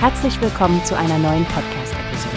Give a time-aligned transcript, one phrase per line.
[0.00, 2.36] Herzlich willkommen zu einer neuen Podcast-Episode.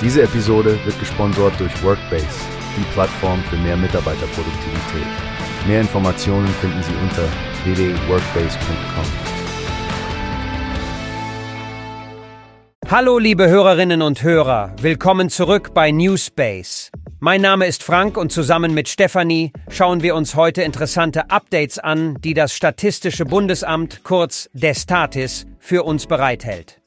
[0.00, 2.28] Diese Episode wird gesponsert durch Workbase,
[2.76, 5.08] die Plattform für mehr Mitarbeiterproduktivität.
[5.66, 7.24] Mehr Informationen finden Sie unter
[7.64, 9.04] www.workbase.com.
[12.88, 16.92] Hallo liebe Hörerinnen und Hörer, willkommen zurück bei Newspace.
[17.18, 22.16] Mein Name ist Frank und zusammen mit Stefanie schauen wir uns heute interessante Updates an,
[22.20, 26.80] die das Statistische Bundesamt, kurz Destatis, für uns bereithält.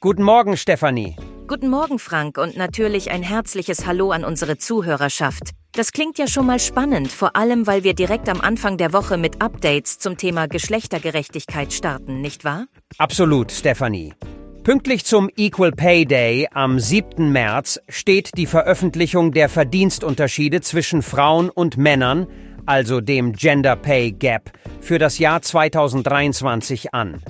[0.00, 1.16] Guten Morgen, Stefanie.
[1.48, 5.54] Guten Morgen, Frank, und natürlich ein herzliches Hallo an unsere Zuhörerschaft.
[5.72, 9.16] Das klingt ja schon mal spannend, vor allem weil wir direkt am Anfang der Woche
[9.16, 12.66] mit Updates zum Thema Geschlechtergerechtigkeit starten, nicht wahr?
[12.98, 14.12] Absolut, Stefanie.
[14.62, 17.32] Pünktlich zum Equal Pay Day am 7.
[17.32, 22.26] März steht die Veröffentlichung der Verdienstunterschiede zwischen Frauen und Männern,
[22.66, 24.52] also dem Gender Pay Gap,
[24.82, 27.22] für das Jahr 2023 an.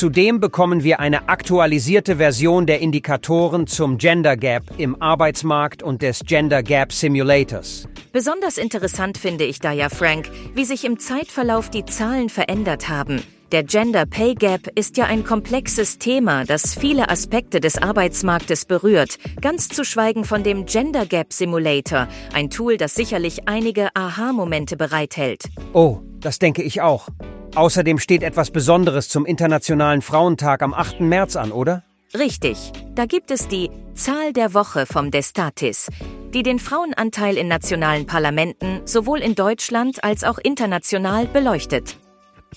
[0.00, 6.20] Zudem bekommen wir eine aktualisierte Version der Indikatoren zum Gender Gap im Arbeitsmarkt und des
[6.20, 7.86] Gender Gap Simulators.
[8.10, 13.22] Besonders interessant finde ich da ja, Frank, wie sich im Zeitverlauf die Zahlen verändert haben.
[13.52, 19.18] Der Gender Pay Gap ist ja ein komplexes Thema, das viele Aspekte des Arbeitsmarktes berührt,
[19.42, 25.50] ganz zu schweigen von dem Gender Gap Simulator, ein Tool, das sicherlich einige Aha-Momente bereithält.
[25.74, 27.08] Oh, das denke ich auch.
[27.54, 31.00] Außerdem steht etwas Besonderes zum Internationalen Frauentag am 8.
[31.00, 31.82] März an, oder?
[32.16, 32.72] Richtig.
[32.94, 35.88] Da gibt es die Zahl der Woche vom Destatis,
[36.32, 41.96] die den Frauenanteil in nationalen Parlamenten sowohl in Deutschland als auch international beleuchtet.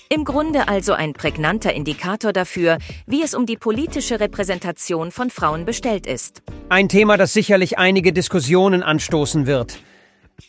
[0.09, 5.65] Im Grunde also ein prägnanter Indikator dafür, wie es um die politische Repräsentation von Frauen
[5.65, 6.41] bestellt ist.
[6.69, 9.79] Ein Thema, das sicherlich einige Diskussionen anstoßen wird.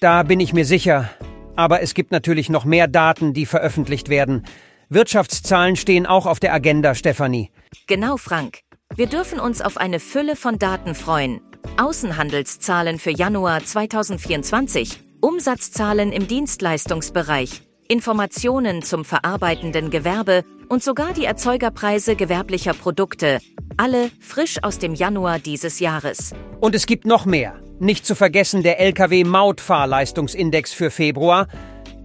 [0.01, 1.11] Da bin ich mir sicher.
[1.57, 4.45] Aber es gibt natürlich noch mehr Daten, die veröffentlicht werden.
[4.89, 7.51] Wirtschaftszahlen stehen auch auf der Agenda, Stefanie.
[7.87, 8.61] Genau, Frank.
[8.97, 11.41] Wir dürfen uns auf eine Fülle von Daten freuen.
[11.79, 22.15] Außenhandelszahlen für Januar 2024, Umsatzzahlen im Dienstleistungsbereich, Informationen zum verarbeitenden Gewerbe und sogar die Erzeugerpreise
[22.15, 23.41] gewerblicher Produkte,
[23.77, 26.35] alle frisch aus dem Januar dieses Jahres.
[26.61, 27.64] Und es gibt noch mehr.
[27.85, 31.49] Nicht zu vergessen der Lkw-Mautfahrleistungsindex für Februar.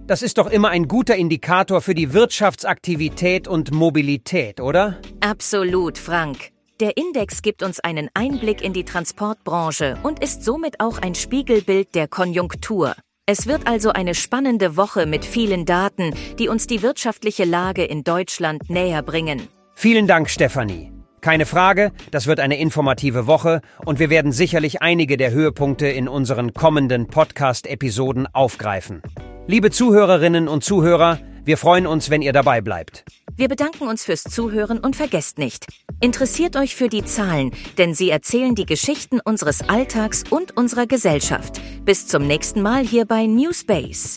[0.06, 5.00] Das ist doch immer ein guter Indikator für die Wirtschaftsaktivität und Mobilität, oder?
[5.20, 6.50] Absolut, Frank.
[6.80, 11.94] Der Index gibt uns einen Einblick in die Transportbranche und ist somit auch ein Spiegelbild
[11.94, 12.94] der Konjunktur.
[13.24, 18.04] Es wird also eine spannende Woche mit vielen Daten, die uns die wirtschaftliche Lage in
[18.04, 19.48] Deutschland näher bringen.
[19.76, 20.92] Vielen Dank, Stefanie.
[21.20, 26.08] Keine Frage, das wird eine informative Woche und wir werden sicherlich einige der Höhepunkte in
[26.08, 29.02] unseren kommenden Podcast-Episoden aufgreifen.
[29.46, 33.04] Liebe Zuhörerinnen und Zuhörer, wir freuen uns, wenn ihr dabei bleibt.
[33.36, 35.66] Wir bedanken uns fürs Zuhören und vergesst nicht,
[36.00, 41.60] interessiert euch für die Zahlen, denn sie erzählen die Geschichten unseres Alltags und unserer Gesellschaft.
[41.84, 44.16] Bis zum nächsten Mal hier bei Newspace